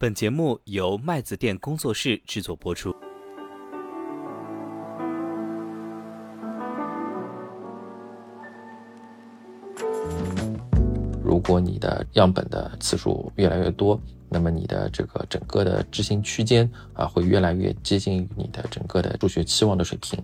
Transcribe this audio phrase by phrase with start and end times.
[0.00, 2.94] 本节目由麦子店工作室制作播出。
[11.20, 20.16] 如果你的样本的次数越来越多，那么你的这个整个的执行区间啊，会越来越接近于你的整个的数学期望的水平。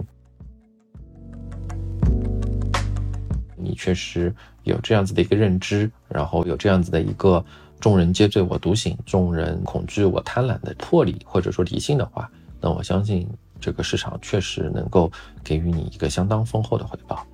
[3.57, 4.33] 你确实
[4.63, 7.45] 有这样子的一个认知，然后有这样子的一个
[7.81, 13.29] 众人皆醉我独醒，众人恐惧我贪婪的魄力或者说理性的话，那我相信
[13.61, 15.11] 这个市场确实能够
[15.43, 17.27] 给予你一个相当丰厚的回报。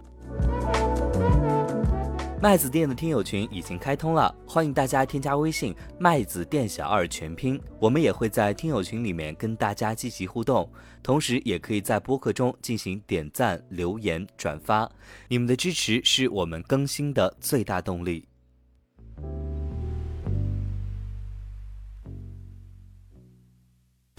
[2.43, 10.67] 麦子店的听友群已经开通了，欢迎大家添加微信“麦子店小二全拼”，我们也会在听友群里面跟大家积极互动，
[11.03, 14.91] 同时也可以在播客中进行点赞、留言、转发，
[15.29, 18.27] 你们的支持是我们更新的最大动力。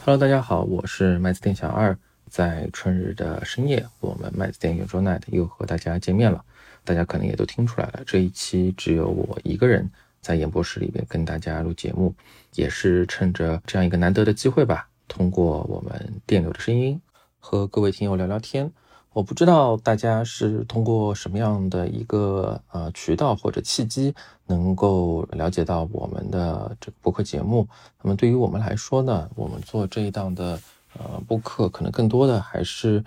[0.03, 1.95] Hello，大家好，我是麦子店小二，
[2.27, 6.43] 在春日的深夜，我们麦子店圆桌 night 又和大家见面了。
[6.83, 9.87] 大家可能也都听出来了，这一期只有我一个人
[10.19, 12.15] 在演播室里边跟大家录节目，
[12.55, 16.99] 也是趁着这样一个难得的机会吧，通过我们电流的声音
[17.37, 18.71] 和各位听友聊聊天。
[19.13, 24.13] 我不知道大家是通过什么样的一个呃渠道或者契机
[24.47, 27.67] 能够了解到我们的这个播客节目。
[28.01, 30.59] 那么对于我们来说呢，我们做这一档的。
[30.99, 33.01] 呃，播客可能更多的还是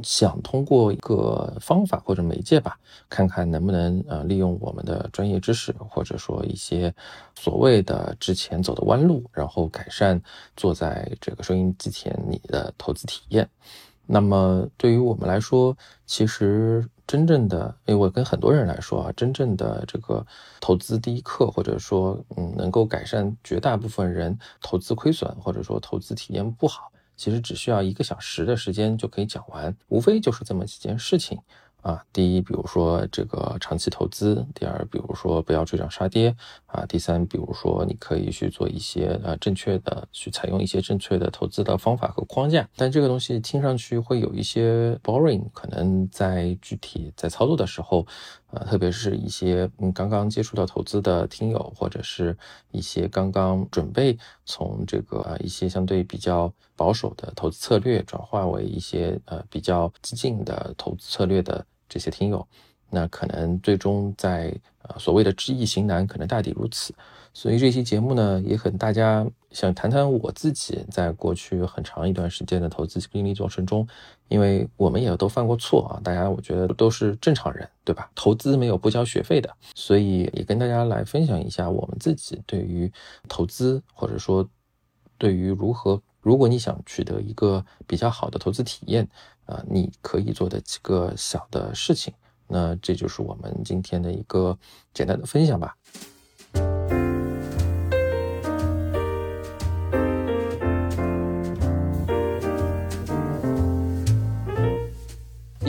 [0.00, 6.94] 想通过一个方法或者媒介吧，看看能不能呃利用我们的专业知识，或者说一些
[7.34, 10.22] 所谓的之前走的弯路，然后改善
[10.56, 13.50] 坐在这个收音机前你的投资体验。
[14.06, 15.76] 那么对于我们来说，
[16.06, 20.24] 其实真正的，因为我跟很多人来说啊，真正的这个
[20.60, 26.90] 投资第一课，或者说嗯，能够改善绝大部分人投资亏损，或者说投资体验不好。
[27.16, 31.38] 其实只需要一个小时的时间就可以讲完，无非就是这么几件事情
[31.86, 32.02] 啊。
[32.12, 36.34] 第一，比如说这个长期投资；第二，比如说不要追涨杀跌
[36.66, 42.68] 啊；第三，比如说你可以去做一些呃正确的，去采用一些正确的投资的方法和框架。
[42.76, 48.06] 但这个东西听上去会有一些 boring，可能在具体在操作的时候。
[48.46, 52.34] 啊，特别是一些嗯刚刚接触到投资的听友，或者是
[52.70, 62.46] 一些刚刚准备从这个啊一些相对比较保守的投资策略转化为一些呃比较激进的投资策略的这些听友，
[62.90, 66.94] 那可能最终在呃所谓的知易行难，可能大抵如此。
[67.32, 73.86] 所以这期节目呢，也很大家想谈谈我自己在过去很长一段时间的投资经历过程中，
[74.28, 78.10] 因为我们也都犯过错啊，大家我觉得都是正常人，对吧？
[78.14, 82.90] 投资没有不交学费的，所以也跟大家来分享一下我们自己对于
[83.28, 84.48] 投资，或者说
[85.18, 89.08] 对于如何，如果你想取得一个比较好的投资体验
[89.44, 92.12] 啊，你可以做的几个小的事情。
[92.48, 94.58] 那这就是我们今天的一个
[94.92, 95.76] 简单的分享吧。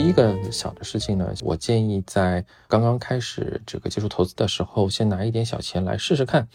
[0.08, 6.48] 一个小的事情呢，我建议在刚刚开始这个接触投资的时候，先拿一点小钱来试试看。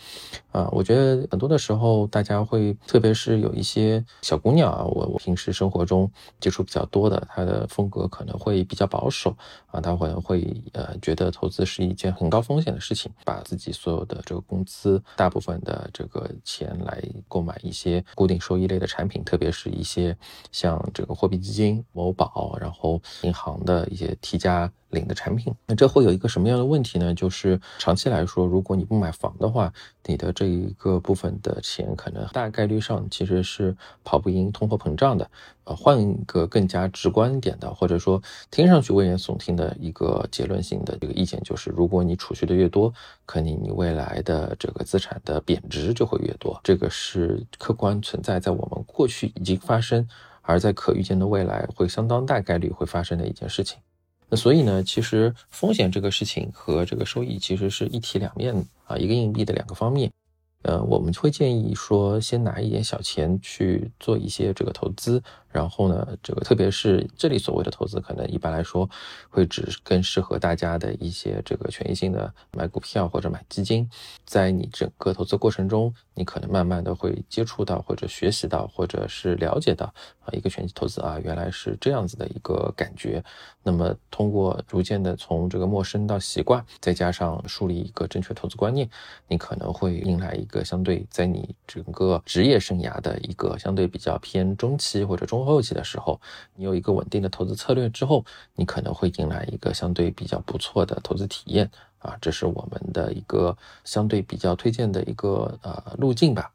[0.51, 9.35] 啊，我觉得很多的时候，大家会，特别是有一些小姑娘啊，我我平时生活中接触比较多的，她的风格可能会比较保守
[9.67, 20.17] 啊，她可能会呃觉得投资是一件很高风险的事情，把自己所有的这个工资大部分的这个钱来购买一些固定收益类的产品，特别是一些
[20.51, 23.42] 像这个货币基金、某宝，然后银行。
[23.43, 27.13] 行的一些 T 加零的产品，那这会有一个什么样的问题呢？
[27.13, 29.73] 就是长期来说，如果你不买房的话，
[30.05, 35.29] 你的这一个部分的钱可能大概率上其实是跑不赢通货膨胀的。
[35.65, 38.21] 呃，换一个更加直观点的，或者说
[38.51, 42.93] 听上去危言耸听的一个结论性的这个意见，就是如果你储蓄的越多，
[43.25, 46.59] 可能你未来的这个资产的贬值就会越多。
[46.63, 50.07] 这个是客观存在在我们过去已经发生。
[50.43, 53.79] 而在可预见的未来，会相当大概率会发生的一件事情。
[54.29, 58.55] 那所以呢，其实风险这个事情和这个收益其实是一体两面
[58.85, 60.11] 啊，一个硬币的两个方面。
[60.63, 65.21] 呃，我们会建议说，先拿一点小钱去做一些这个投资，
[65.53, 68.89] 然后呢，这个特别是这里所谓的投资，可能一般来说
[69.29, 73.87] 会只更适合大家的一些这个权益性的买股票或者买基金。
[74.25, 79.85] 在你整个投资过程中，你可能慢慢的会接触到或者学习到或者是了解到
[80.25, 83.23] 啊，一个权益投资啊，原来是这样子的一个感觉。
[83.61, 88.89] 那么通过逐渐的从这个陌生到习惯，再加上树立一个正确投资观念，
[89.27, 95.42] 你可能会迎来一个相对在你整个职业生涯的一个相对比较偏中期或者中。
[95.43, 96.19] 后期的时候，
[96.55, 98.23] 你有一个稳定的投资策略之后，
[98.55, 101.69] 你可能会迎来一个相对比较不错的投资体验
[101.99, 106.51] 啊，这是我们的一个相对比较推荐的一个呃路径吧。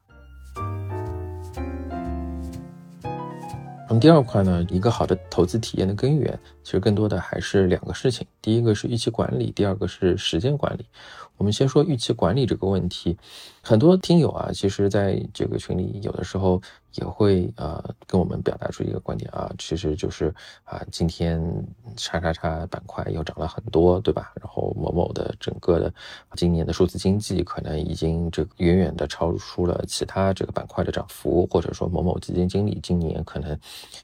[3.87, 10.85] 那么第二块呢，一个好的投资体验的根源，其实更多的还是两个事情，第一个是预期管理，第二个是时间管理。
[11.37, 13.17] 我们先说预期管理这个问题，
[13.61, 16.61] 很多听友啊，其实在这个群里有的时候
[16.95, 21.41] 也会呃跟我们表达出一个观点啊，其实就是啊，今天
[21.95, 24.33] 叉叉叉板块又涨了很多，对吧？
[24.35, 25.93] 然后某某的整个的
[26.35, 33.57] 今年的数字经济可能已经这远远的超出了其他这个板块的涨幅，或者说某某基金经理今年可能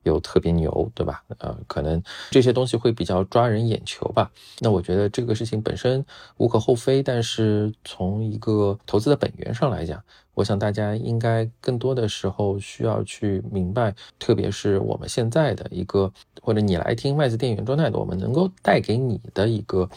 [0.03, 1.21] 有特别牛，对吧？
[1.39, 2.01] 呃，可能
[2.31, 4.24] 这些东西会比较抓人眼球吧。
[4.59, 6.05] 那我觉得这个事情本身
[6.37, 7.73] 无可厚非，但是。
[7.83, 10.01] 从一个投资的本源上来讲，
[10.33, 16.11] 我想大家应该更多的时候需要去明白，特别是我们现在的一个，
[16.41, 19.89] 或者你来听麦子店员状态的，我们能够带给你的一个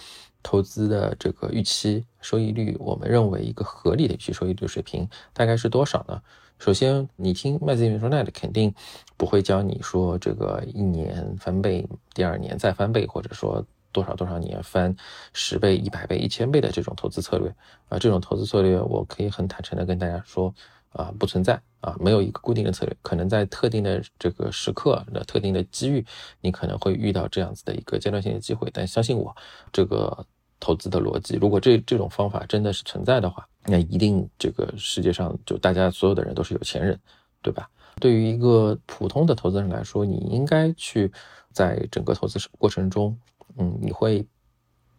[0.42, 6.20] 投资的这个预期收益率，我们认为一个合理的预期收益率水平大概是多少呢？
[6.58, 8.74] 首先，你听麦子店员状态的，肯定
[9.16, 13.64] 不会教你说这个一年翻倍，第二年再翻倍，或者说。
[13.98, 14.94] 多少多少年翻
[15.32, 17.52] 十倍、一百倍、一千倍的这种投资策略
[17.88, 20.54] 啊，这种投资策略我可以很坦诚的跟大家说
[20.90, 26.04] 啊，不存在啊，没有一个固定的策略，可能在特定的这个时刻的特定的机遇，
[26.40, 28.70] 你可能会遇到这样子的一个阶段性的机会。
[28.72, 29.34] 但相信我，
[29.72, 30.24] 这个
[30.60, 36.96] 投资的逻辑，如果这这种方法真的是存在的话，那一定这个世界上就大家所有的人都是有钱人，
[37.42, 37.68] 对吧？
[38.00, 41.10] 对于一个普通的投资人来说，你应该去
[41.52, 43.18] 在整个投资过程中。
[43.58, 44.26] 嗯，你会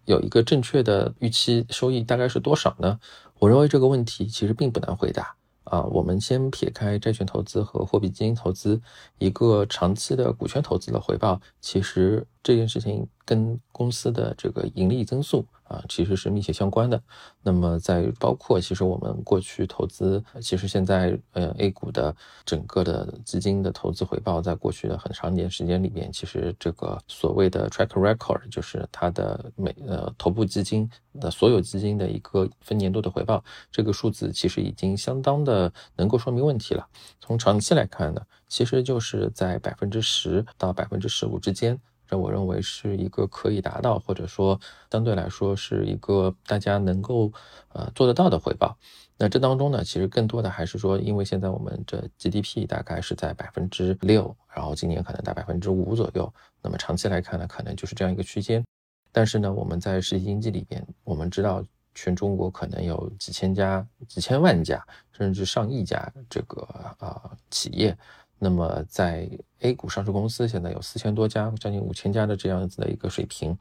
[0.06, 3.00] 有一个正确的预期收益大概是多少呢？
[3.40, 5.82] 我认为这个问题其实并不难回答啊。
[5.84, 8.82] 我们先撇开债券投资和货币基金投资，
[9.18, 15.46] 一个长期的股权投资的回报，其实这件事情跟公司的这个盈利增速。
[15.70, 17.00] 啊，其实是密切相关的。
[17.44, 36.84] 那么，在包括其实我们过去投资，其实现在呃 A 股的整个的基金的投资回报，在过去的很长一段时间里面，其实这个所谓的 track record，就是它的每呃头部基金的所有基金的一个分年度的回报，这个数字其实已经相当的能够说明问题了。
[37.20, 41.80] 从长期来看呢，其实就是在百分之十到百分之十五之间。
[42.10, 44.60] 这我认为是一个可以达到，或者说
[44.92, 47.32] 相对来说是一个大家能够
[47.72, 48.76] 呃做得到的回报。
[49.16, 56.34] 那这当中呢，其实更多的还是说，因为现在我们这 GDP 大概是在百分之六，然后今年可能在百分之五左右。
[56.64, 58.66] 那么长期来看呢，可能就是这样一个区间。
[59.12, 61.64] 但是呢，我们在实体经济里边，我们知道
[61.94, 66.62] 全中国可能有几千家、几千万家，甚至上亿家这个
[66.98, 67.96] 啊企业。
[68.40, 73.58] 那么，在 A 股上市公司现在有四千多家，将近五千家的这样子的一个水平。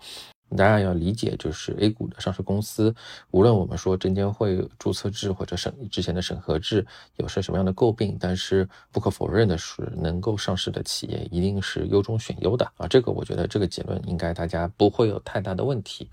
[0.56, 2.94] 大家要理解，就是 A 股的上市公司，
[3.32, 6.86] 无论我们说证监会注册制或者审之前的审核制
[7.16, 12.88] 有些什么样的诟病，但是不可否认的是，能够上市的企业一定是优中选优的啊。
[12.88, 16.08] 这个我觉得这个结论应该大家不会有太大的问题。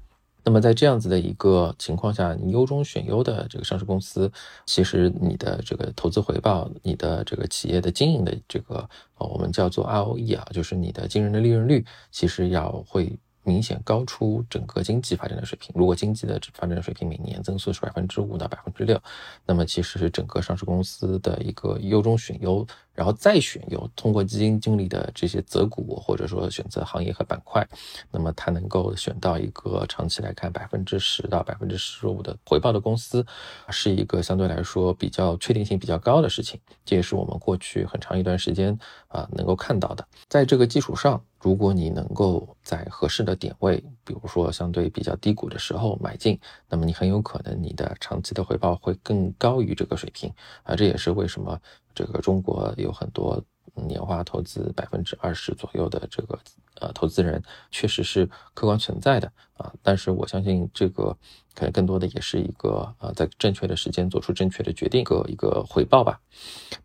[0.46, 4.32] 那么在这样子的一个情况下，你优中选优的这个上市公司，
[4.66, 13.18] 其实你的这个投资回报，你的这个企业的经营的这个，我们叫做 ROE 啊，就是你的经营的利润率，其实要会。
[13.46, 15.72] 明显高出整个经济发展的水平。
[15.76, 19.00] 如果经济的发展水平每年增速是百分之五到百分之六，
[19.46, 27.66] 那么其实是整个上市公司的一个优中选优，然后再选优，通过基金经理的这些择股或者说选择行业和板块，
[28.12, 33.26] 那么它能够选到一个长期来看百分之十到百分之十五的回报的公司，
[33.70, 36.60] 是一个相对来说比较确定性比较高的事情。
[36.84, 40.08] 这也是我们过去很长一段时间啊能够看到的。
[40.28, 41.22] 在这个基础上。
[41.46, 50.34] 如果你能够在合适的点位，比如说相对比较低谷的时候买进，那么你很有可能你的长期的回报会更高于这个水平
[50.64, 50.76] 啊！
[50.76, 51.62] 这也是为什么
[51.94, 53.40] 这个中国有很多
[53.88, 56.40] 年化投资百分之二十左右的这个
[56.80, 59.74] 呃投资人，确实是客观存在的啊。
[59.82, 61.16] 但是我相信这个
[61.54, 66.20] 可能更多的也是一个呃在正确的时间做出正确的决定个一个回报吧。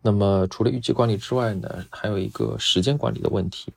[0.02, 3.72] 那么除了预期管理之外呢，还有一个时间管理的问题。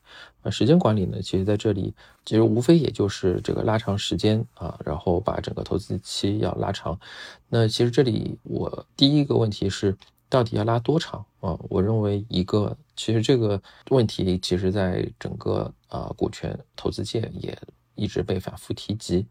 [0.45, 1.93] 那时间管理呢，其实在这里
[2.25, 6.99] 其实无非也就是这个拉长时间啊，然后把整个投资期要拉长。
[7.47, 9.97] 那其实这里我第一个问题是。
[10.33, 11.55] 到底要拉多长啊？
[11.69, 13.61] 我认为一个，其实这个
[13.91, 17.55] 问题，其实在整个啊股权投资界也
[17.93, 19.27] 一直被反复提及。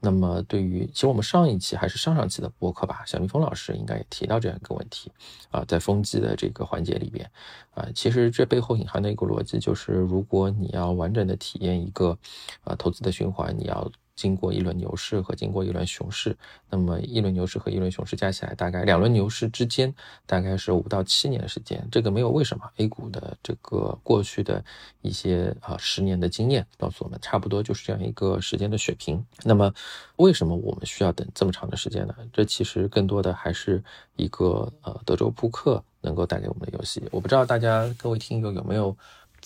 [0.00, 5.12] 那么对于，其实我们上一期还是上上期的播客吧，小蜜蜂老师应该也提到这样一个问题
[5.50, 7.30] 啊，在风机的这个环节里边
[7.74, 12.16] 啊，其实这背后隐含的一个逻辑就是，如果你要完整的体验一个
[12.64, 13.92] 啊投资的循环，你要。
[14.16, 16.36] 经过一轮牛市和经过一轮熊市，
[16.70, 19.94] 那么一轮牛市和一轮熊市加起来，大概两轮牛市之间
[20.24, 21.86] 大概是五到七年的时间。
[21.92, 24.64] 这个没有为什么，A 股的这个过去的
[25.02, 29.24] 一些啊十年的经验告诉我们，差不多就是这样一个时间的水平。
[29.44, 29.72] 那么
[30.16, 32.16] 为什么我们需要等这么长的时间呢？
[32.32, 33.84] 这其实更多的还是
[34.16, 37.06] 一个呃德州扑克能够带给我们的游戏。
[37.12, 38.96] 我不知道大家各位听友有没有。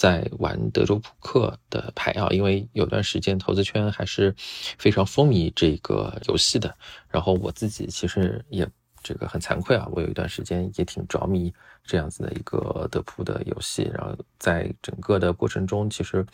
[0.01, 4.35] 在玩德州扑克的牌啊，因为有段时间投资圈还是
[4.79, 6.75] 非常风靡这个游戏的。
[7.11, 8.67] 然后我自己其实也
[9.03, 11.53] 这个很惭愧啊，我有一段时间也挺着迷
[11.85, 13.91] 这样子的一个德扑的游戏。
[13.93, 16.25] 然后在整个的过程中，其实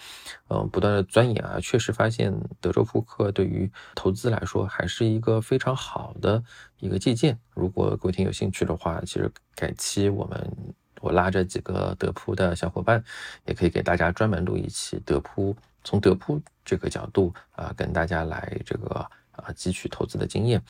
[0.48, 6.40] 嗯不断的钻研啊，确实发现德州扑克对于投资来说还是一个非常好的
[6.78, 7.36] 一个借鉴。
[7.52, 10.72] 如果各位听有兴趣的话，其实改期我们。
[11.00, 13.02] 我拉着几个德扑的小伙伴，
[13.44, 18.94] 也可以给大家专门录一期德扑，从德扑这个角度啊，跟大家来这个
[19.32, 20.62] 啊汲取投资的经验。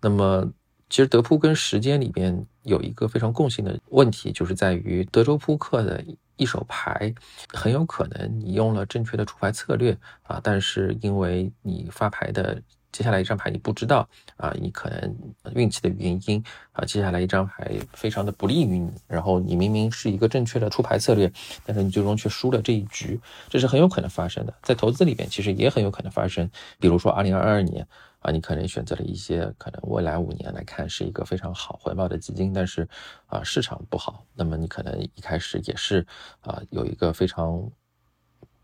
[0.00, 0.50] 那么，
[0.88, 6.04] 其实德扑跟时间里边有一个非常共性的问题，就是在于德州扑克的
[6.36, 7.14] 一手牌，
[7.52, 12.62] 很有可能你用了正确的出牌策略啊，但是因为你发牌的。
[12.92, 14.06] 接下来一张牌你不知道
[14.36, 15.16] 啊，你可能
[15.54, 21.32] 运气的原因啊，接下来一张牌非常的不利于你，然后你明明是一个正确的出牌策略，
[21.64, 23.18] 但是你最终却输了这一局，
[23.48, 24.54] 这是很有可能发生的。
[24.62, 27.86] 在投资里边其实也很有可能发生，比如说二零二二年
[28.18, 32.86] 啊，你可能选择了一些可能未来五年来看是一个非常好回报的基金，但是
[33.26, 36.06] 啊市场不好，那么你可能一开始也是
[36.40, 37.70] 啊有一个非常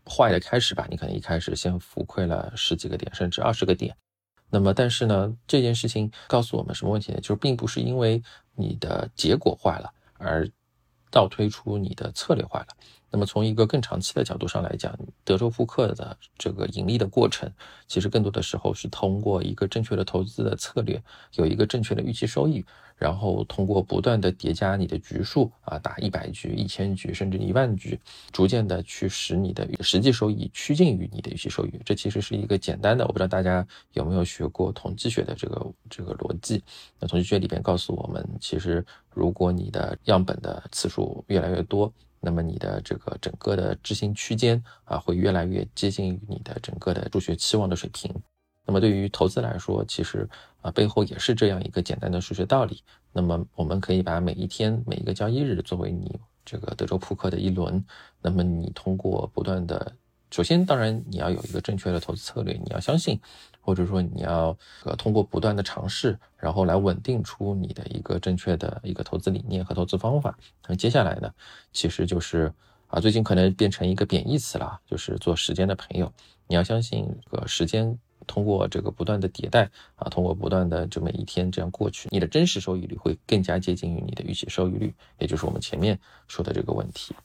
[0.05, 3.95] 坏的开始吧，你可能一开始先浮亏了十几个点甚至二十个点。
[4.49, 7.19] 那么，但是呢，这件事情告诉我们什么问题呢？
[7.21, 8.21] 就是并不是因为
[8.55, 10.49] 你的结果坏了而
[11.11, 12.67] 倒推出你的策略坏了。
[13.11, 17.51] 那么，从一个更长期的角度上来讲，德州扑克的这个盈利的过程，
[17.87, 21.01] 其实更多的时候是通过一个正确的投资的策略，
[21.33, 22.63] 有一个正确的预期收益。
[22.99, 27.97] 然后通过不断的叠加你的局数啊，打一百局、一千局，甚至一万局，
[28.33, 31.71] 逐渐的去使你的实际收益趋近于你的预期收益。
[31.85, 36.61] 这其实是一个简单的，我不知道大家有没有学过统计学的这个这个逻辑。
[36.99, 48.13] 那统计学里边告诉我们，其实如果你的样本的次数越来越多，那么你的这个整个的执行区间啊，会越来越接近于你的整个的助学期望的水平。
[48.65, 50.29] 那么对于投资来说，其实
[50.61, 52.83] 啊背后也是这样一个简单的数学道理。
[53.11, 57.83] 那么我们可以把每一天每一个交易日作为你这个德州扑克的一轮。
[58.21, 59.93] 那么你通过不断的，
[60.29, 63.19] 首先当然你要有一个正确的投资策略，你要相信，
[63.61, 70.37] 或者说你要呃通过不断的尝试，然后来稳定出你的一个正确的一个投资理念和投资方法。
[70.67, 71.33] 那接下来呢，
[71.71, 72.53] 其实就是
[72.87, 76.11] 啊最近可能变成一个贬义词了，就是做时间的朋友。
[76.47, 77.97] 你要相信这个时间。
[78.29, 87.15] 通过这个不断的迭代啊，通过不断的这么一天这样过去，你的真实收益率会更加接近于你的预期收益率，也就是我们前面说的这个问题。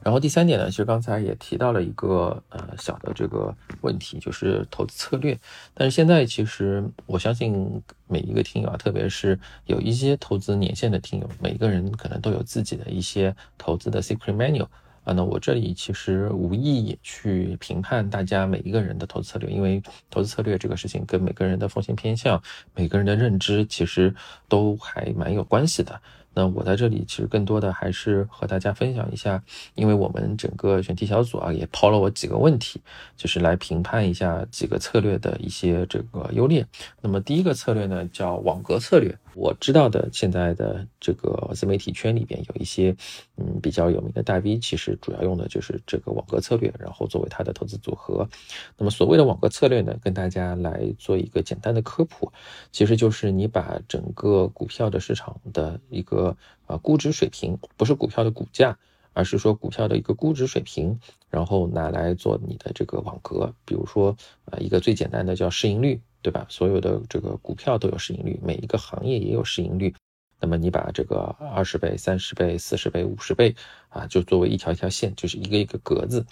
[0.00, 5.38] 然后第三点呢，其实刚才也提到了一个呃小的这个问题，就是投资策略。
[5.74, 14.66] 但是现在其实我相信每一个听友啊，特别是有一些投资年限的听友，每个人可能都有自己的一些投资的 secret menu。
[15.08, 22.42] 啊，那我这里其实无意去评判大家每一个人的投资策略，因为投资策略这个事情跟每个人的风险偏向、
[22.74, 24.14] 每个人的认知其实
[24.50, 25.98] 都还蛮有关系的。
[26.34, 29.42] 那我在这里其实更多的还是和大家分享一下，
[29.74, 32.78] 因为我们整个选题小组啊也抛了我几个问题，
[33.16, 36.66] 就是来评判一下几个策略的一些这个优劣。
[37.00, 42.96] 那么第一个策略呢叫网格策略，我知道的现在的这个自媒体圈里边有一些
[43.36, 48.28] 嗯比较有名的大 V，其实主要用的就是这个网格策略，然后作为他的投资组合。
[48.76, 52.32] 那么所谓的网格策略呢，跟大家来做一个简单的科普，
[52.72, 58.76] 其实就是你把整个股票的市场的一个啊估值水平，不是股票的股价，
[59.12, 60.98] 而是说股票的一个估值水平，
[61.30, 63.54] 然后拿来做你的这个网格。
[63.64, 64.16] 比如说
[64.46, 66.00] 啊一个最简单的叫市盈率。
[66.20, 66.44] 对吧？
[66.48, 69.94] 所有的这个股票都有市盈率，每一个行业也有市盈率。
[70.40, 71.16] 那么你把这个
[71.54, 73.54] 二十倍、三十倍、四十倍、五十倍
[73.88, 76.24] 啊，就作为一条一条线，就是一个一个格子。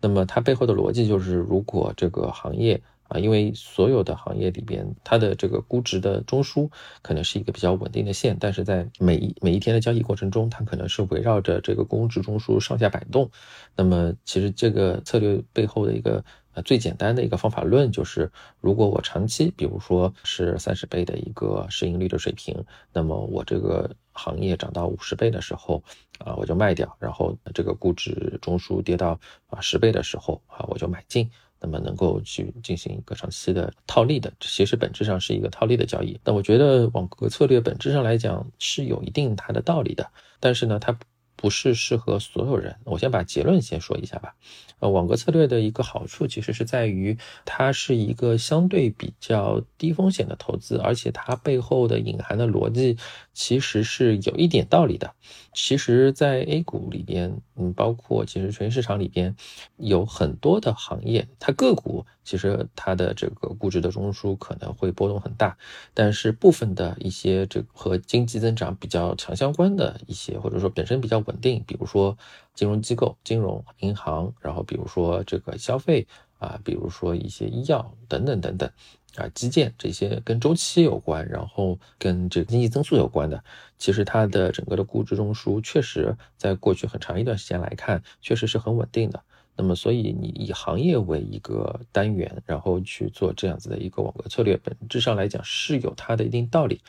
[0.00, 6.68] 那么它背后的逻辑就是，如果这个行业啊，因为所有的行业里边，它的这个估值的中枢
[7.02, 13.30] 可能是一个比较稳定的线，但是在每一每一天的交易过程中，它可能是围绕着这个估值中枢上下摆动。
[13.76, 16.24] 那么其实这个策略背后的一个。
[16.54, 18.30] 呃，最简单的一个方法论就是，
[18.60, 25.82] 如果我长期，比如说是三十倍的一个市盈率的水平，那么我这个行业涨到五十倍的时候，
[26.18, 36.20] 啊，我就卖掉，然后这个估值中枢跌到啊十倍的时候，啊，我就买进，那么能够去进行一个长期的套利的，其实本质上是一个套利的交易。
[36.22, 40.98] 那我觉得网格策略本质上来讲是有一定它的道理的，但是呢，它。
[41.42, 42.76] 不是适合所有人。
[42.84, 44.36] 我先把结论先说一下吧。
[44.78, 52.96] 呃，网格策略的一个好处其实是在于，它是一个相对比较低风险的投资，而且它背后的隐含的逻辑
[53.32, 55.14] 其实是有一点道理的。
[55.52, 59.36] 其实，在 A 股里边，嗯，包括其实全市场里边，
[59.76, 65.56] 有很多的行业，它个股其实它的这个估值的中枢可能会波动很大，
[65.92, 72.16] 但是部分的一些这和经济增长比较强相关的一些，或者说本身比较稳稳定，比如说
[72.54, 76.06] 金融机构、金融银行，然后比如说这个消费
[76.38, 78.70] 啊，比如说一些医药等等等等。
[79.16, 83.44] 啊，基建这些跟周期有关，然后跟这个经济增速有关的，
[83.76, 89.22] 其实它的整个的估值中枢确实在过去很长一段时间来看，确实是很稳定的。
[89.54, 96.80] 那么，所以你以行业为一个单元，然后去做这样子的一个网格策略，本质上来讲是有它的一定道理。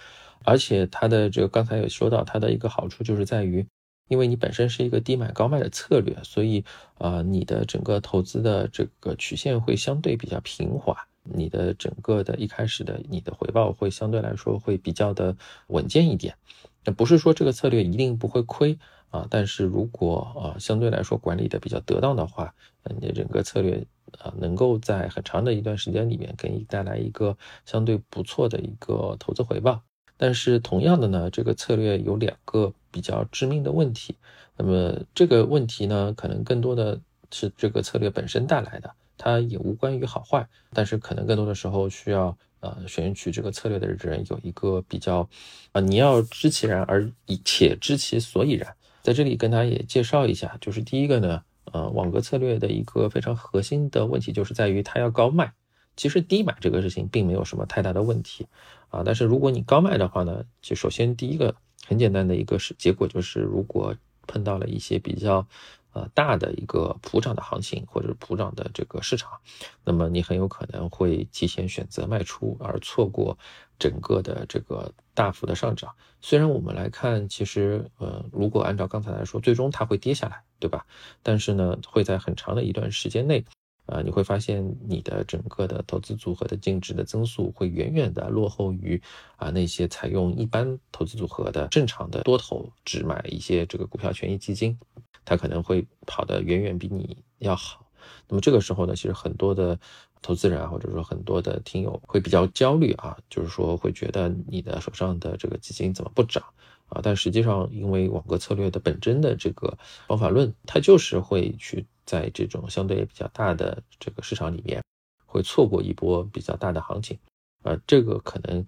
[0.45, 3.67] 而且它的这个刚才有说到，它的一个好处就是在于，
[4.07, 6.63] 因为你本身是一个低买高卖的策略，所以
[6.97, 10.95] 啊，你的整个投资的这个曲线会相对比较平滑。
[11.25, 16.35] 你的整个的一开始的你的回报会相对来说会比较的稳健一点，
[16.83, 18.77] 那不是说这个策略一定不会亏
[19.09, 22.53] 啊，但是如果啊相对来说管理的比较得当的话，
[22.99, 23.85] 你的整个策略
[24.19, 29.81] 啊能够在很长的一段时间里面给你带来一个相对不错的一个投资回报。
[30.17, 34.15] 但是同样的呢，这个策略有两个比较致命的问题，
[34.55, 38.89] 那么这个问题呢，可能更多的是这个策略本身带来的。
[39.17, 45.27] 它也无关于好坏，但是可能更多的时候需要呃选取这个策略的人有一个比较，
[45.71, 48.75] 啊你要知其然而以且知其所以然。
[49.01, 55.53] 在这里跟大家也介绍一下，就是第一个呢，呃网格策略的一个非常核心的问题就是在于它要高卖。
[55.95, 58.47] 其实低买这个事情并没有什么太大的问题
[58.89, 63.95] 啊，但是如果你高卖的话呢，就首先第一个很简单的一个是结果就是如果
[64.27, 65.47] 碰到了一些比较。
[65.95, 69.39] 呃，大的一个普涨的行情，或者是普涨的这个市场，
[69.83, 73.37] 那么你很有可能会提前选择卖出，而错过
[73.77, 75.93] 整个的这个大幅的上涨。
[76.19, 80.83] 虽然我们来看，其实呃，如果按照刚才来说，最终它会跌下来，对吧？
[81.21, 83.45] 但是呢，会在很长的一段时间内，
[83.85, 89.01] 啊，你会发现你的整个的投资组合的净值的增速会远远的落后于
[89.35, 94.77] 啊那些采用一般投资组合的正常的多头只买一些这个股票权益基金。
[95.25, 97.85] 它可能会跑得远远比你要好，
[98.27, 99.79] 那么这个时候呢，其实很多的
[100.21, 106.43] 投资人啊，或者说很多的听友会比较焦虑啊，就是说会觉得你的手上的这个基金怎么不涨
[106.89, 106.99] 啊？
[107.01, 114.83] 但实际上，因为网格策略的本真的这个方法论，它就是会去在这种相对比较大的这个市场里面，
[115.25, 117.17] 会错过一波比较大的行情
[117.63, 117.77] 呃。
[117.87, 118.63] 这个可能，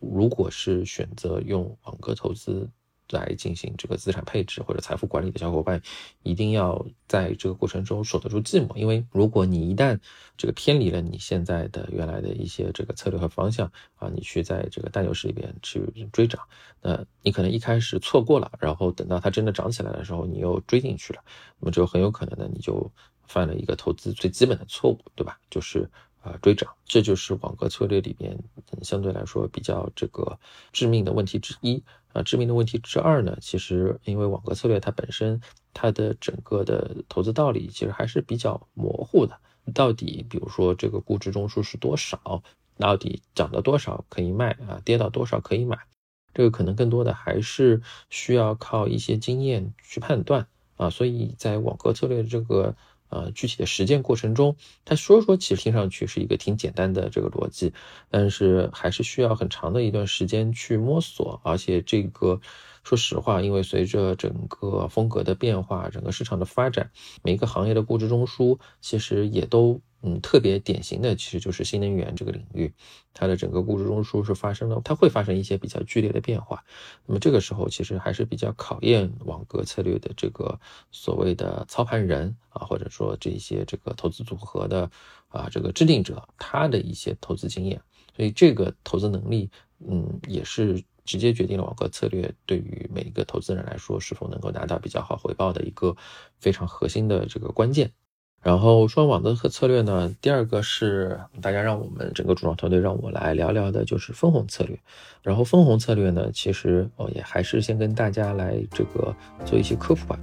[0.00, 2.68] 如果是选择用网格投资。
[3.10, 5.80] 来进行这个资产配置或者财富管理的小伙伴，
[6.22, 9.98] 一定要在这个过程中守得住寂寞，因为如果你一旦
[10.36, 15.80] 这个偏离了你现在的原来的一些这个策略和方向啊，你去在这个大牛市里边去
[16.12, 16.40] 追涨，
[16.80, 21.22] 那你可能一开始错过了，然后等到它真的涨起来的时候，你又追进去了，
[21.60, 22.90] 那么就很有可能呢，你就
[23.26, 25.38] 犯了一个投资最基本的错误，对吧？
[25.50, 25.88] 就是
[26.22, 28.36] 啊追涨，这就是网格策略里边
[28.82, 30.38] 相对来说比较这个
[30.72, 31.82] 致命的问题之一。
[32.16, 35.38] 啊，致命的问题之二呢，其实因为网格策略它本身
[35.74, 39.38] 它的整个的投资道理其实还是比较模糊的。
[39.74, 42.42] 到底比如说这个估值中枢是多少？
[42.78, 44.80] 到底涨到多少可以卖啊？
[44.84, 45.78] 跌到多少可以买？
[46.32, 50.88] 这个可能更多的还是需要靠一些经验去判断啊。
[50.88, 52.74] 所以在网格策略这个。
[53.16, 57.72] 呃，具体的实践过程中，他说说其实听上去是一个挺简单的这个逻辑，
[58.10, 61.40] 但是还是需要很长的一段时间去摸索。
[61.42, 62.38] 而且这个，
[62.84, 66.90] 说实话，因为随着整个风格的变化，整个市场的发展，
[67.22, 69.80] 每一个行业的估值中枢其实也都。
[70.02, 72.72] 嗯，特别典型的其实就是新能源这个领域，
[73.12, 76.62] 它的整个估值中枢是发生了，它会发生一些比较剧烈的变化。
[77.06, 80.60] 那么这个时候其实还是比较考验网格策略的这个
[80.92, 84.90] 所谓的操盘人啊，或者说这些这个投资组合的
[85.28, 87.80] 啊这个制定者他的一些投资经验。
[88.14, 89.50] 所以这个投资能力，
[89.86, 95.96] 嗯，也是直接决定了网格策略对于每一个投资人来说是否能够拿到比较好回报的一个
[96.38, 97.92] 非常核心的这个关键。
[98.46, 104.78] 然后双网的策略呢，第二个是大家让我们整个主创团队让我来聊聊的，就是分红策略。
[105.20, 109.12] 然后分红策略呢，其实哦也还是先跟大家来这个
[109.44, 110.16] 做一些科普吧。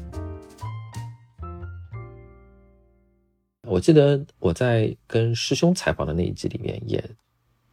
[3.68, 7.04] 我记得我在跟师兄采访的那一集里面也。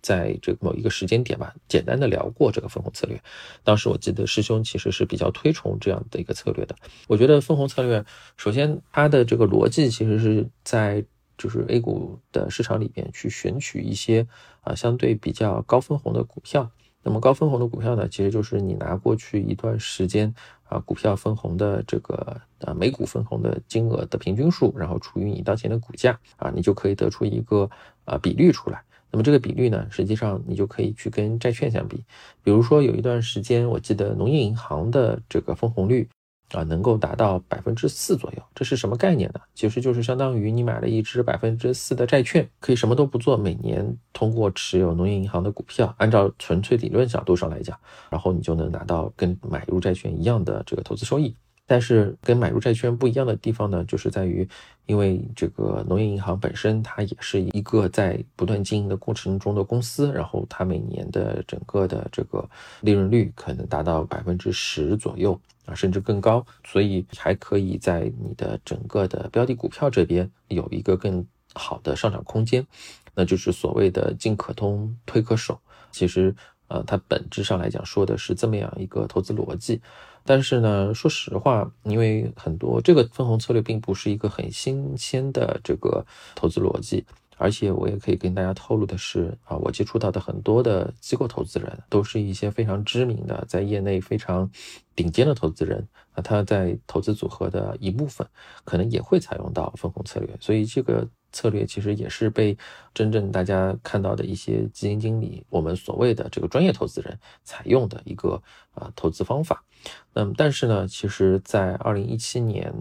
[0.02, 3.20] 在这某一个时间点吧，简单的聊过这个分红策略。
[3.62, 6.74] 当时我记得师兄其实是比较推崇这样的一个策略的。
[7.08, 8.04] 我觉得分红策略，
[8.36, 11.04] 首先它的这个逻辑其实是在
[11.36, 14.26] 就是 A 股的市场里边去选取一些
[14.60, 16.70] 啊相对比较高分红的股票。
[17.02, 20.34] 那么高分红的股票呢，其实就是你拿过去一段时间
[20.64, 27.70] 啊股票分红的这个啊每股分红的金额的平均数，然后除以你当前的股价啊，你就可以得出一个
[28.04, 28.84] 啊比率出来。
[29.10, 32.04] 那么这个比率呢，实际上你就可以去跟债券相比。
[32.42, 36.08] 比如说有一段时间，我记得农业银行的这个分红率
[36.52, 38.42] 啊，能够达到百分之四左右。
[38.54, 39.40] 这是什么概念呢？
[39.54, 47.78] 其实就是相当于你买了一支百分之四的债券，可以什么都不做，每年通过持有农业银行的股票，按照纯粹理论角度上来讲，
[48.10, 51.34] 然后你就能拿到跟买入债券一样的这个投资收益。
[51.70, 54.48] 但是跟买入债券不一样的地方呢，就是在于，
[54.86, 62.44] 因为这个农业银行本身它也是一个在不断经营的过程中的公司，然后它每年的整个的这个
[62.80, 72.66] 利润率可能达到百分之十左右啊，甚至更高，所以还可以在你的整个的标的股票这边有一个更好的上涨空间，
[73.14, 75.56] 那就是所谓的进可通，退可守。
[75.92, 76.34] 其实，
[76.66, 79.80] 呃，它本质上来讲说的是这么样一个投资逻辑。
[80.24, 86.04] 但是呢，说实话，因为很多这个分红策略并不是一个很新鲜的这个
[86.34, 87.04] 投资逻辑，
[87.36, 94.50] 而且我也可以跟大家透露的是啊，我接触到的很多的机构投资人都是一些非常知名的，在业内非常
[94.94, 98.26] 顶尖的投资人啊，他在投资组合的一部分
[98.64, 101.08] 可能也会采用到分红策略，所以这个。
[101.32, 102.56] 策略其实也是被
[102.92, 109.64] 真正大家看到的一些基金经理，我们所谓的这个专业投资人采用的一个啊投资方法。
[110.12, 112.72] 那么，但是呢，其实，在二零一七年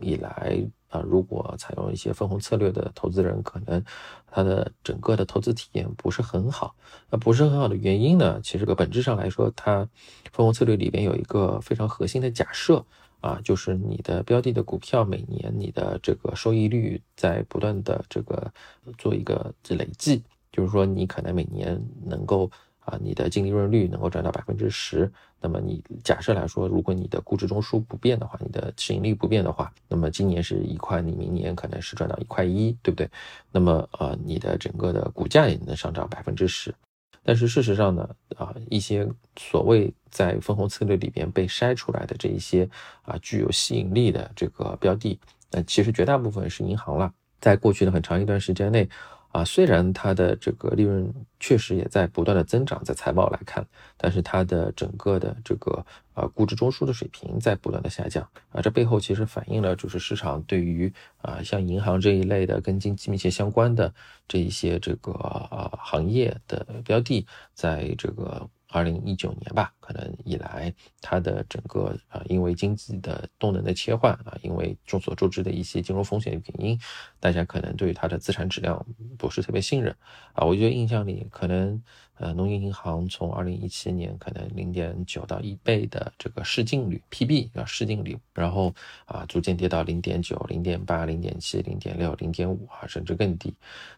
[0.00, 3.84] 以来啊，如果采用一些分红策略的投资人，可能
[4.30, 6.74] 他的整个的投资体验不是很好。
[7.10, 8.40] 那不是很好的原因呢？
[8.42, 9.86] 其实个本质上来说，它
[10.32, 12.84] 分红策略里边有一个非常核心的假设。
[13.20, 18.52] 啊，就是你的标的的股票每年你的这个收益率在不断的这个
[18.98, 22.50] 做一个累计，就是说你可能每年能够
[22.80, 25.10] 啊，你的净利润率能够赚到百分之十。
[25.40, 33.08] 那么你假设来说，如果你的估值中枢不变的话，你的市盈率不变的话，那么今年是一块，你明年可能是赚到一块一，对不对？
[33.52, 36.74] 那么呃，你的整个的股价也能上涨百分之十。
[37.22, 42.66] 但是事实上呢，啊，一些所谓在分红策略里边被筛出来的这一些
[43.02, 48.88] 啊具有吸引力的这个标的，那其实绝大部分是银行了，在过去的很长一段时间内。
[49.32, 53.62] 啊，虽然它的这个利润确实也在不断的增长，在财报来看，
[53.98, 63.92] 但是它的整个的这个呃估值中枢的水平在不断的下降啊，这背后其实反映了就是市场对于啊像银行这一类的跟经济密切相关的
[64.26, 68.48] 这一些这个啊行业的标的，在这个。
[68.76, 76.78] 二零一九年吧，可能以来，它的整个啊，因为经济的动能的切换啊，因为众所周知的一些金融风险的原因，
[77.18, 78.84] 大家可能对于它的资产质量
[79.16, 79.96] 不是特别信任
[80.34, 80.44] 啊。
[80.44, 81.82] 我觉得印象里，可能
[82.18, 88.74] 呃，农业银行从二零一七年可能零点九到一倍的这个市净率 PB 啊市净率，然后
[89.06, 93.54] 啊，逐渐跌到零点九、零点八、零点七、零点六、零点五啊，甚至更低。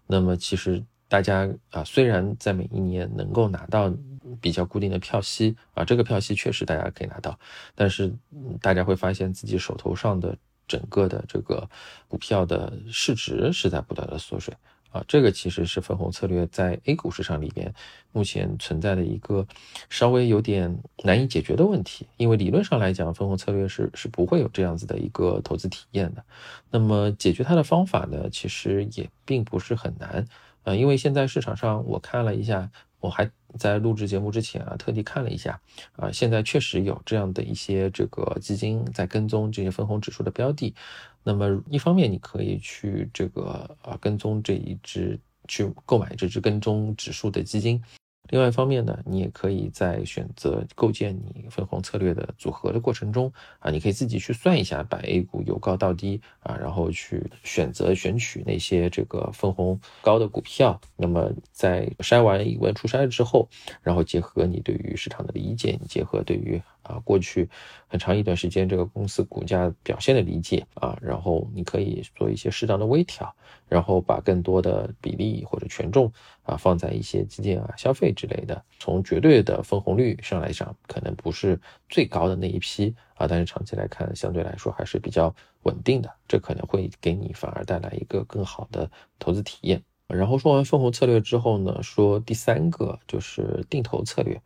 [0.06, 3.92] 那么其实大家啊，虽然在每一年能够拿到。
[4.40, 7.38] 比较固定的票息啊，这个票息确实大家可以拿到，
[7.74, 8.14] 但是
[8.60, 10.36] 大家会发现自己手头上的
[10.66, 11.68] 整个的这个
[12.08, 14.54] 股票的市值是在不断的缩水
[14.90, 17.72] 啊，这个其实是分红策略在 A 股市场里边
[18.12, 19.46] 目前存在的一个
[19.90, 22.06] 稍微有点难以解决的问题。
[22.16, 26.24] 因为理论上来讲，分红策略是是不会有这样子的一个投资体验的。
[26.70, 30.24] 那么解决它的方法呢，其实也并不是很难。
[30.64, 35.60] 呃，因为现在市场上我看了一下，我还在录制节目之前啊，特地看了一下
[35.96, 40.74] 啊，现在确实有这样的一些这个基金在跟踪这些分红指数的标的。
[41.22, 47.82] 那么一方面，你可以去这个啊跟踪这一只，去购买这只跟踪指数的基金。
[48.30, 60.80] 另外一方面呢，你也可以在选择构建你分红策略的组合的过程中啊，你可以自己去算一下，把 A 股由高到低啊，然后去选择选取那些这个分红高的股票。
[60.96, 63.48] 那么在筛完一轮初筛之后，
[63.82, 67.48] 然后结合你对于市场的理解，你结合对于啊过去
[67.86, 73.32] 很长一段时间这个公司股价表现的理解啊，然后你可以做一些适当的微调，
[73.68, 78.08] 然后把更多的比例或者权重啊放在一些基建啊消费。
[78.18, 85.32] 之类的，从绝对的分红率上来讲，可能不是最高的那一批啊，但是长期来看，相对来说还是比较
[85.64, 89.82] 稳定的，这可能会给你反而带来一个更好的投资体验。
[90.06, 94.40] 然后说完分红策略之后呢，说第三个就是定投策略。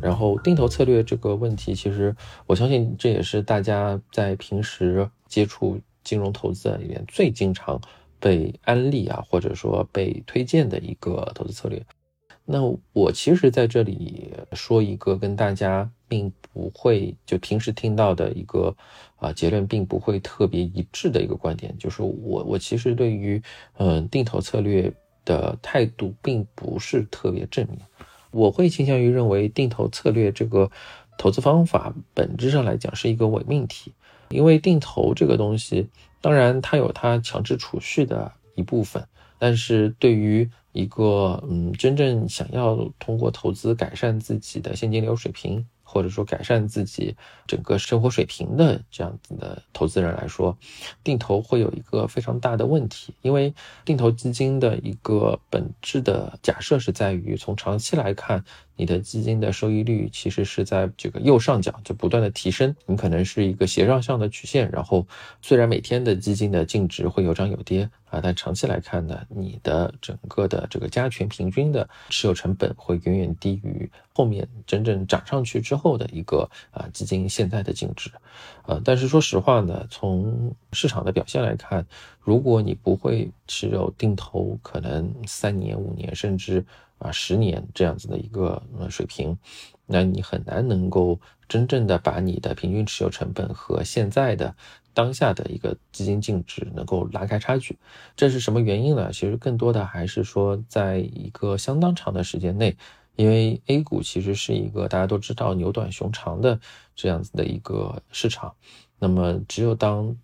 [0.00, 2.14] 然后定投策略这个问题，其实
[2.46, 5.80] 我相信这也是大家在平时接触。
[6.04, 7.78] 金融投资里面最经常
[8.18, 11.84] 被安利啊，或者说被推荐的一个投资策略。
[12.46, 12.62] 那
[12.94, 18.74] 我其实在这里说一个跟大家并不会就平时听到的一个
[19.16, 23.42] 啊结论，并不会特别一致的一个观点，就是我我其实对于
[23.76, 24.90] 嗯定投策略
[25.26, 27.80] 的态度并不是特别正面。
[28.30, 30.70] 我会倾向于认为定投策略这个
[31.16, 33.92] 投资方法本质上来讲是一个伪命题。
[34.30, 35.88] 因为定投这个东西，
[36.20, 39.02] 当然它有它强制储蓄的一部分，
[39.38, 45.66] 但是对于一个嗯真正想要通过投资改善自己的现金流水平。
[45.90, 50.54] 或者说改善自己整个生活水平的这样子的投资人来说，
[51.02, 53.54] 定投会有一个非常大的问题，因为
[53.86, 58.44] 定投基金的一个本质的假设是在于从长期来看，
[58.78, 65.06] 你的基金的收益率其实是在这个右上角就不断的提升，你可能是一个斜上向的曲线，然后
[65.42, 75.98] 虽然每天的基金的净值会有涨有跌啊，但长期来看呢，你的整个的这个加权平均的持有成本会远远低于后面真正涨上去之后。
[75.98, 78.08] 的一个啊基金现在的净值，
[78.66, 81.84] 呃，但是说实话呢，从市场的表现来看，
[82.20, 86.64] 如果你不会持有定投，可能三年、五年甚至
[86.98, 89.38] 啊十年这样子的一个水平，
[89.86, 94.54] 那你很难能够真正的把你的平均持有成本和现在的
[94.92, 97.78] 当下的一个基金净值能够拉开差距。
[98.16, 99.12] 这是什么原因呢？
[99.12, 102.76] 其实更多的还是说，在一个相当长的时间内。
[103.16, 106.60] 因为 A 股其实是一个大家都知道牛短熊长的
[106.94, 108.54] 这样子的一个市场，
[109.00, 110.16] 那么只有当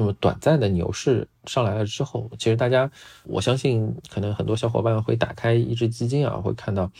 [0.00, 2.90] 那么短暂的牛市上来了之后，其实大家
[3.24, 6.90] 我相信可能很多小伙伴会打开一只基金啊，会看到，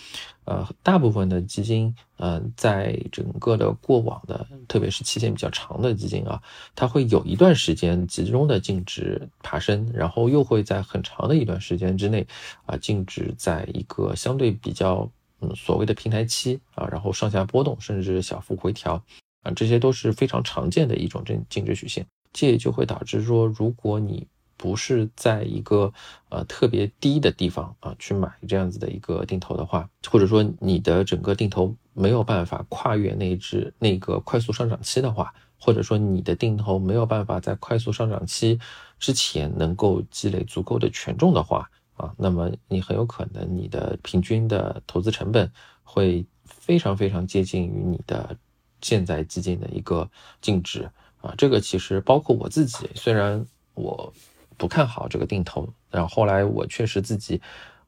[0.44, 6.42] 呃，大部分的基金，嗯，在整个的过往的，特别是期限比较长的基金啊，
[6.74, 12.26] 它会有一段时间集中的净值爬升，然后又会在很长的一段时间之内
[12.66, 15.10] 啊，净值在一个相对比较。
[15.42, 19.02] 嗯，所谓的平台期啊，然后上下波动，甚至小幅回调
[19.42, 22.06] 啊，这些都是非常常见的一种正净值曲线。
[22.32, 25.92] 这也就会导致说，如果你不是在一个
[26.28, 38.58] 呃特别低的地方啊去买这样子的一个定投的话，或者说你的整个定投没有办法跨越那只那个快速上涨期的话，或者说你的定投没有办法在快速上涨期
[38.98, 41.70] 之前能够积累足够的权重的话。
[41.94, 48.34] 啊，那么你很有可能你的平均的投资成本会非常非常接近于你的
[48.80, 50.90] 现在基金的一个净值
[51.20, 51.34] 啊。
[51.36, 54.12] 这个其实包括我自己，虽然我
[54.56, 57.40] 不看好这个定投，然后后来我确实自己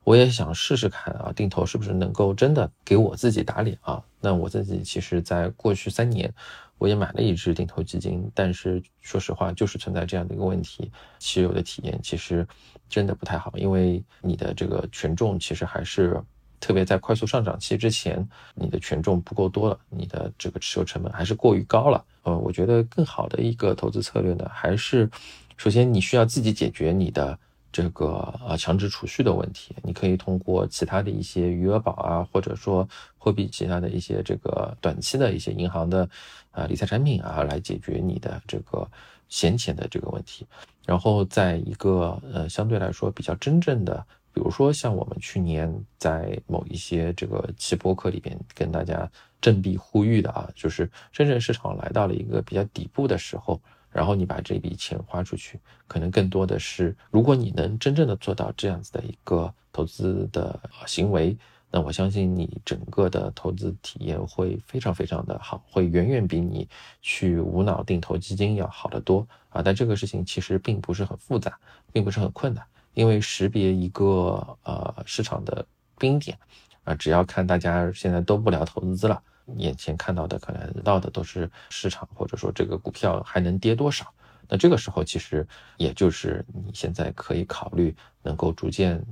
[0.05, 4.03] 我也想试试看啊，定投是不是能够真的给我自己打脸啊？
[4.21, 6.33] 那我自己其实在过去三年。
[6.79, 10.91] 我也买了一只定投基金，但是说实话，就是存在这样的一个问题，
[11.21, 12.45] 持有的体验其实
[12.89, 16.21] 真的不太好，因为你的这个权重其实还是，
[16.63, 22.05] 特别在快速上涨期之前，你的权重不够多了，你的这个持有成本还是过于高了。
[22.23, 25.11] 呃，我觉得更好的一个投资策略呢，还是
[25.57, 27.37] 首先你需要自己解决你的
[27.73, 36.09] 这个呃强制储蓄的问题，你可以通过其他的一些余额宝啊，或者说货币其他的一些这个短期的一些银行的
[36.53, 38.89] 啊理财产品啊，来解决你的这个
[39.29, 40.47] 闲钱的这个问题。
[40.87, 53.61] 然后在一个呃相对来说比较真正的，比如说像我们去年在某一些这个期播课里边跟大家振臂呼吁的啊，就是深圳市场来到了一个比较底部的时候。
[53.91, 61.37] 然后你把这笔钱花出去，可能更多的是，如果你能真正的做到这样子的一个投资的行为，
[61.71, 66.67] 那我相信你整个的投资体验会非常非常的好，会远远比你
[67.03, 69.61] 去无脑定投基金要好得多啊！
[69.61, 71.61] 但这个事情其实并不是很复杂，
[71.93, 75.65] 并不是很困难，因为识别一个呃市场的
[75.99, 76.39] 冰点
[76.85, 79.23] 啊，只要看大家现在都不聊投资了。
[79.57, 84.13] 眼前看到的可能到的都是市场，或者说这个股票还能跌多少？
[84.49, 85.47] 那这个时候其实
[85.79, 89.03] 也就是你现在可以考虑能够逐渐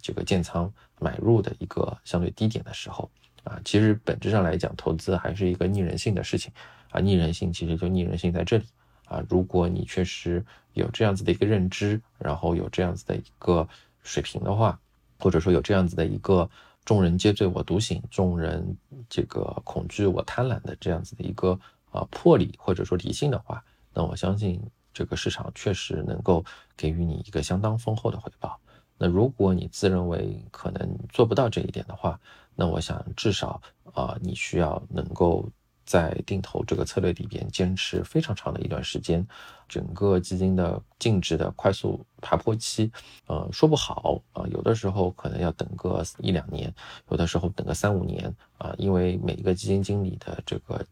[0.00, 3.10] 这个建仓买入的一个相对低点的时候
[3.42, 3.58] 啊。
[3.64, 6.52] 其实本质上来讲，投资还是一个逆人性的事情
[6.90, 7.00] 啊。
[7.00, 8.64] 逆人性其实就逆人性在这里
[9.10, 9.22] 啊。
[9.28, 10.42] 如果你确实
[10.72, 13.68] 有这样子的一个认知，然后有这样子的一个
[14.02, 14.80] 水平的话，
[15.18, 16.48] 或者说有这样子的一个。
[16.82, 18.76] 众人皆醉我独醒，众人
[19.08, 21.56] 这个恐惧我贪婪的这样子的一个
[21.92, 24.58] 啊魄力或者说理性的话，那我相信
[24.92, 26.42] 这个市场确实能够
[26.78, 28.58] 给予你一个相当丰厚的回报。
[28.96, 32.18] 那如果你自认为可能做不到这一点的话，
[32.56, 33.60] 那我想至少
[33.92, 35.46] 啊你需要能够。
[35.90, 39.26] 在定投这个策略里边坚持非常长的一段时间，
[39.68, 42.88] 整个基金的净值的快速爬坡期，
[43.26, 46.72] 呃，说不好啊，有的时候可能要等个一两年，
[47.08, 50.86] 有的时候等个三五年啊，因为每一个基金经理的这个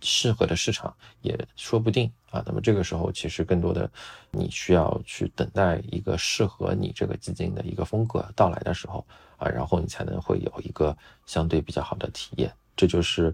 [0.00, 2.42] 适合的市场也说不定啊。
[2.44, 3.88] 那么这个时候其实更多的
[4.32, 12.52] 你需要去等待一个适合你这个基金的一个风格到来的时候啊，然后你才能会有一个相对比较好的体验。
[12.74, 13.32] 这就是。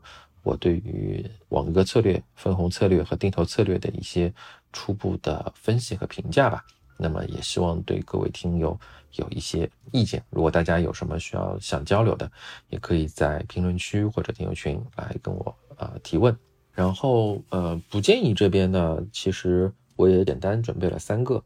[0.48, 4.32] 我对于网格策略、分红策略和定投策略的一些
[4.72, 6.64] 初步的分析和评价吧。
[6.96, 8.78] 那么也希望对各位听友
[9.12, 10.24] 有一些意见。
[10.30, 12.32] 如果大家有什么需要想交流的，
[12.70, 16.34] 也可以在评论区或者听友群来跟我啊提问。
[16.72, 21.44] 然后呃，不建议这边呢，其实我也简单准备了三个。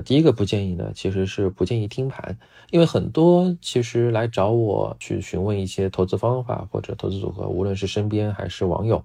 [0.00, 2.38] 第一个不建议呢，其实是不建议听盘，
[2.70, 9.02] 因为很多其实来找我去询问一些投资方法或者投资组合，无论是身边还是网友，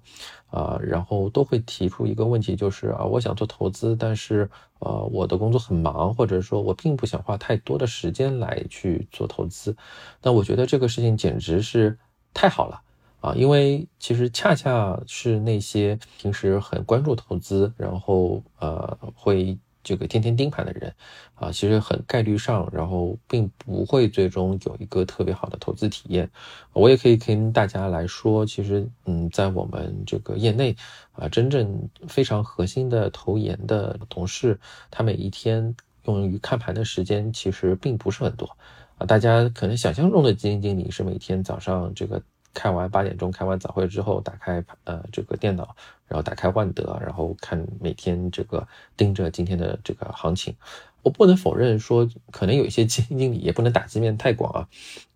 [0.50, 4.48] 啊，然后都会提出一个问题，就是啊，我想做投资，但是
[4.80, 9.76] 呃，我的工作很忙，或者说我并不想花太多的时间来去做投资。
[10.22, 11.98] 那我觉得这个事情简直是
[12.34, 12.80] 太好了
[13.20, 19.58] 啊，因为其实恰恰是那些平时很关注投资，然后呃会。
[19.82, 20.94] 这个天天盯盘的人，
[21.34, 26.30] 啊，其实很概率上，然后并不会最终有一个特别好的投资体验。
[26.72, 30.76] 我也可以跟大家来说，其实，嗯，在我们这个业内，
[31.12, 34.58] 啊，真正非常核心的投研的同事，
[34.90, 38.56] 他每一天用于看盘的时间其实并不是很多，
[38.98, 42.22] 啊，大家可能想象中的基金经理是每天早上这个。
[42.54, 45.74] 开完八点钟开完早会之后，打开呃这个电脑，
[46.06, 50.54] 然后打开万德，然后看每天这个盯着今天的这个行情。
[51.02, 54.68] 我不能否认说，可能有一些基金经理也不能打击面太广啊。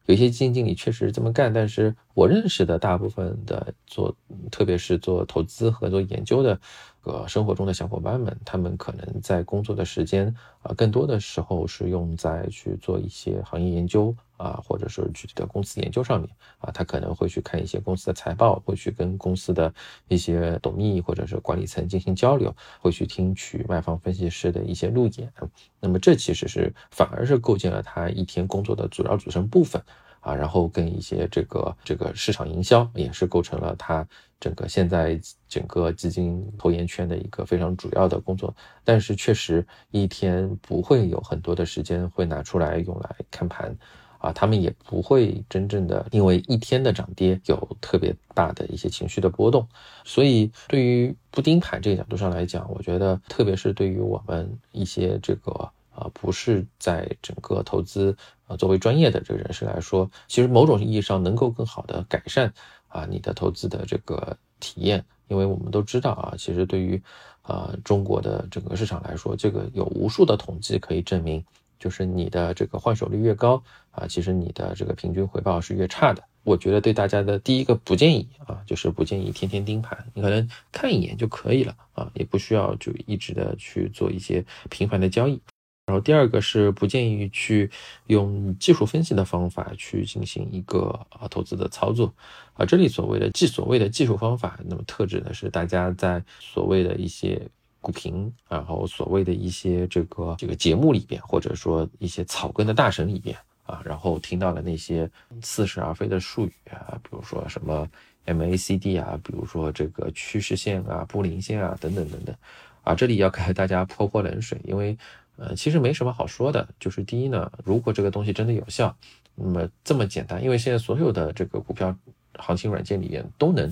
[0.07, 4.17] 有一些基金经理确实这么干，但是我认识的大部分的做，
[4.53, 6.61] 特别是做投资和做研究的，
[7.03, 19.73] 呃，生活中的小伙伴们，他们可能在工作的时间啊，更多的时候是用在去做一些行业研究啊，或者说具体的公司研究上面啊，他可能会去看一些公司的财报，会去跟公司的
[20.09, 25.33] 一些董秘或者是管理层进行交流，会去听取卖方分析师的一些路演。
[25.81, 29.83] 那么这其实是反而是构建了他一天工作的主要组成部分。
[30.21, 34.05] 啊，然后跟一些这个这个市场营销也是构成了他
[34.41, 38.53] 整个现在整个基金投研圈的一个非常主要的工作。
[38.83, 43.73] 但是确实一天不会有很多的时间会拿出来用来看盘，
[44.19, 49.67] 啊，他们也不会真正的因为一天的涨跌有特别大的一些情绪的波动。
[50.05, 55.71] 所以对于不盯盘这个角度上来讲，我觉得特别是对于我们一些这个。
[55.97, 58.15] 啊，不是在整个投资
[58.47, 62.53] 啊，作为专业的这个人士来说，其实某种意义上能够更好的改善
[62.89, 67.03] 啊你的投资的这个体验，因为我们都知道啊，其实对于
[67.41, 71.43] 啊中国的整个市场来说，这个有无数的统计可以证明，
[71.79, 76.23] 就是你的这个换手率越高啊，其实你的这个平均回报是越差的。
[76.45, 85.41] 我觉得对大家的第一个不建议啊，就是不建议天天盯盘，你可能看一眼就可以了啊，也不需要就一直的去做一些频繁的交易。
[85.87, 87.71] 然后第二个是不建议去
[88.09, 92.13] 用技术分析的方法去进行一个啊投资的操作
[92.55, 97.41] 啊，这里所谓的既所谓的技术方法，那么特指的是大家在所谓的一些
[97.87, 105.09] 股评，然后所谓的一些这个这个节目里边，或者说一些草根的大神里边啊，然后听到了那些
[105.41, 107.89] 似是而非的术语啊，比如说什么
[108.27, 112.35] MACD 啊，比如说这个趋势线啊、布林线啊等等等等
[112.83, 114.99] 啊，这里要给大家泼泼冷水，因为。
[115.39, 118.97] 呃，其实没什么好说的，就是第一呢，如果这个东西真的有效，
[119.35, 121.95] 那么这么简单，因为现在所有的这个股票
[122.39, 123.71] 行情软件里面都能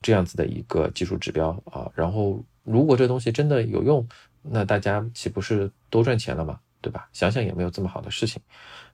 [0.00, 4.06] 这样子的一个技术指标啊，然后如果这东西真的有用，
[4.42, 6.58] 那大家岂不是多赚钱了嘛？
[6.80, 7.08] 对吧？
[7.12, 8.42] 想想也没有这么好的事情。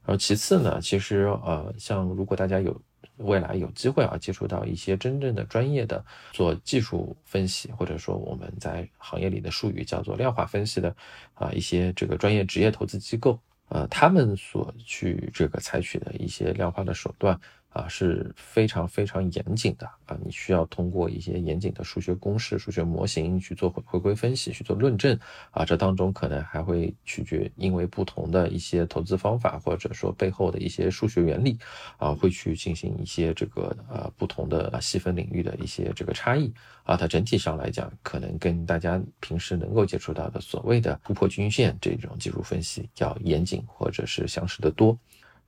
[0.05, 2.79] 然后其次呢，其实呃，像如果大家有。
[3.17, 10.95] 未来有机会啊，接触到一些真正的专业的做技术分析，或者说我们在行业里的术语叫做量化分析的
[11.33, 17.37] 啊一些这个专业职业投资机构，呃，他们所去这个采取的一些量化的手段。
[17.69, 20.17] 啊，是非常非常严谨的啊！
[20.25, 25.17] 你需要通过一些严谨的数学公式、数学模型去做回回归分析、去做论证
[25.51, 25.63] 啊。
[25.63, 31.59] 这当中可能还会取决因为不同的一些投资方法，或者说背后的一些数学原理
[31.97, 36.51] 啊，会去进行一些这个呃不同的细分领域的一些这个差异
[36.83, 36.97] 啊。
[36.97, 44.97] 它整体上来讲，可能跟大家平时能够接触到的所谓的突破均线这种技术分析要严谨或者是详实的多。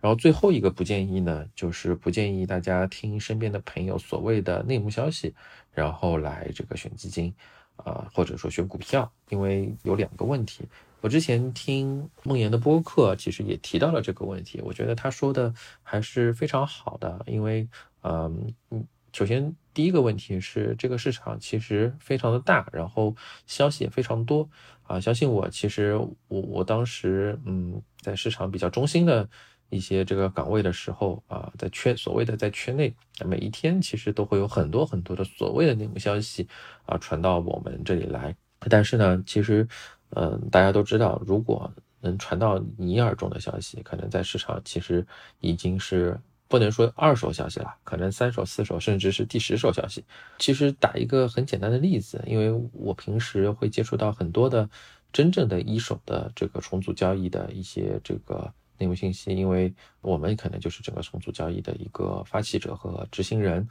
[0.01, 5.33] 然后最后一个不建议呢，就是不建议大家听身边的朋友所谓的内幕消息，
[5.71, 7.31] 然后来这个选基金，
[7.75, 10.65] 啊，或者说选股票，因为有两个问题。
[11.01, 17.67] 我之前听梦岩的播客，其实也提到了这个问题，我觉得他说的还是非常好的，因为，
[18.01, 18.83] 嗯嗯，
[19.13, 24.49] 首先第一个问题是这个市场其实非常的大，然后消息也非常多，
[24.83, 29.29] 啊，相信我，其实我我当时嗯在市场比较中心的。
[29.71, 32.93] 一些这个岗位的时候啊，在圈所谓的在圈内，
[33.25, 36.47] 每一天其实都会有很多很多的所谓的内幕消息
[36.85, 38.35] 啊传到我们这里来。
[38.69, 39.67] 但是呢，其实，
[40.09, 45.03] 嗯，大家都知道，如果能传到你耳中的消息，可能在市场其实
[45.39, 50.03] 已经是不能说二手消息了，可能三手、四手，甚至是第十手消息。
[50.37, 54.69] 其实打一个很简单的例子，因为我平时会接触到很多的
[55.13, 58.53] 真正的一手的这个重组交易的一些这个。
[58.81, 59.71] 内幕信息，因为
[60.01, 63.67] 我们可能就是整个重组交易的一个发起者和执行人。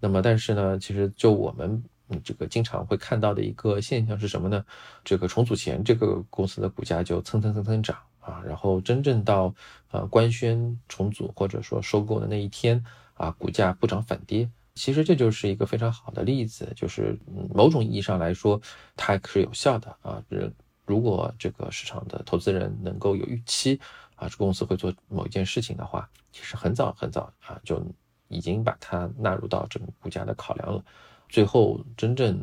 [0.00, 1.82] 那么，但是呢，其实就我们
[2.22, 4.64] 这个经常会看到的一个现象是什么呢？
[5.02, 9.54] 这个重组前，这个公司的股价就蹭蹭蹭蹭涨啊，然后真正到
[9.90, 12.84] 呃官宣重组或者说收购的那一天
[13.14, 14.50] 啊，股价不涨反跌。
[14.74, 17.18] 其实这就是一个非常好的例子，就是
[17.54, 18.60] 某种意义上来说，
[18.96, 20.22] 它是有效的啊。
[20.84, 23.80] 如果这个市场的投资人能够有预期。
[24.24, 27.84] 啊，这公司会做某一件事情的话，其实很早很早啊，就
[28.28, 30.82] 已经把它纳入到整个股价的考量了。
[31.28, 32.42] 最后真正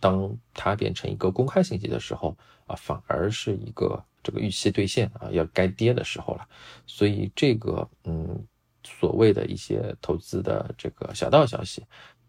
[0.00, 2.34] 当它变成一个公开信息的时候
[2.66, 6.48] 啊，反而是一个这个预期兑现啊，要该跌的时候了。
[6.86, 8.42] 所以这个嗯，
[8.82, 11.84] 所谓的一些投资的这个小道消息，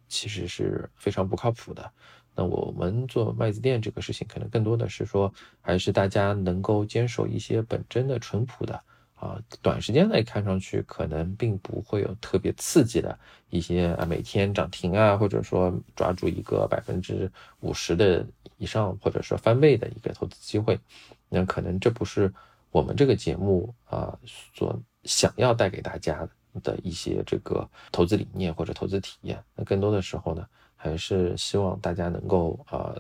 [0.10, 1.90] 其实是非常不靠谱的。
[2.34, 8.82] 那我们做麦子店这个事情，可能更多的是说，还是大家能够坚守一些本真的、淳朴的
[9.16, 13.20] 啊，短时间内看上去可能并不会有特别刺激的
[13.50, 17.30] 一些啊，每天涨停啊，或者说抓住一个百分之
[17.60, 18.26] 五十的
[18.58, 20.80] 以上，或者说翻倍的一个投资机会。
[21.28, 22.34] 那可能这不是
[22.72, 24.18] 我们这个节目啊
[24.54, 26.28] 所想要带给大家
[26.64, 29.44] 的一些这个投资理念或者投资体验。
[29.54, 30.48] 那更多的时候呢？
[30.82, 33.00] 还是希望大家能够呃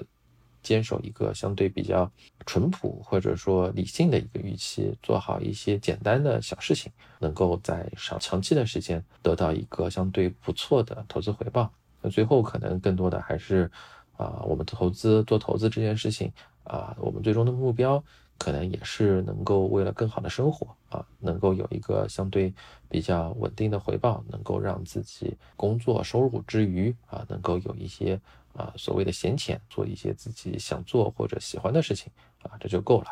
[0.62, 2.10] 坚守一个相对比较
[2.46, 11.72] 淳朴或者说理性的一个预期，做好一些简单的小事情，能够在长长期的时间得到一个相对不错的投资回报。
[12.00, 13.72] 那最后可能更多的还是
[14.16, 16.32] 啊，我们投资做投资这件事情
[16.64, 18.04] 啊，我们最终的目标。
[18.42, 22.52] 可能也是能够为了更好的生活啊，能够有一个相对
[22.90, 28.20] 比较稳定的回报，能够让自己工作收入之余啊，能够有一些
[28.54, 32.12] 啊所谓的闲钱，做一些自己想做或者喜欢的事情
[32.42, 33.08] 啊，这就够了。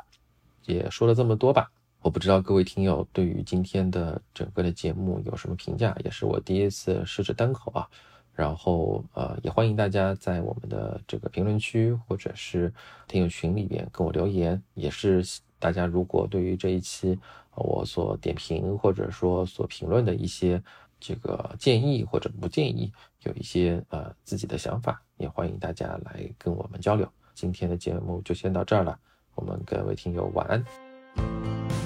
[0.65, 1.71] 也说了这么多吧，
[2.01, 7.87] 我不知道各位听友对于今天的整个的节目有什么评价，也是我第一次试着单口啊。
[8.39, 12.73] 然后呃，也欢迎大家在我们的这个评论区或者是
[13.05, 14.63] 听友群里边跟我留言。
[14.75, 15.21] 也是
[15.59, 17.19] 大家如果对于这一期
[17.55, 20.63] 我所点评或者说所评论的一些
[21.01, 22.89] 这个建议或者不建议，
[23.23, 27.05] 有一些呃自己的想法，也欢迎大家来跟我们交流。
[27.35, 28.97] 今天的节目就先到这儿了，
[29.35, 31.78] 我们各位听友晚安。